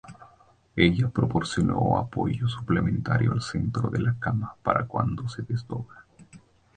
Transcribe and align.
Ella 0.75 1.09
proporcionó 1.09 1.95
apoyo 1.99 2.47
suplementario 2.47 3.33
al 3.33 3.43
centro 3.43 3.87
de 3.91 3.99
la 3.99 4.15
cama 4.17 4.55
para 4.63 4.87
cuando 4.87 5.29
se 5.29 5.43
desdobla. 5.43 6.03